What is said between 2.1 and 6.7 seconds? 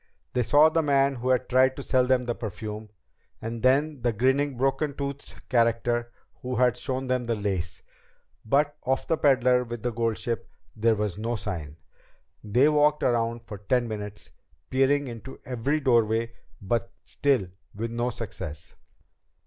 the perfume, and then the grinning, broken toothed character who